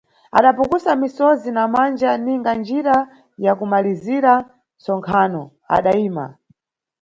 [0.37, 2.97] Adapukusa misozi na manja ninga njira
[3.43, 4.33] ya kumalizira
[4.79, 5.43] ntsonkhano,
[5.75, 6.25] adaima.